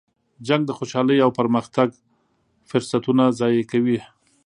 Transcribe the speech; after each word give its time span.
جنګ 0.47 0.61
د 0.65 0.71
خوشحالۍ 0.77 1.17
او 1.25 1.29
پرمختګ 1.39 1.89
فرصتونه 2.69 3.23
ضایع 3.39 3.63
کوي. 3.71 3.97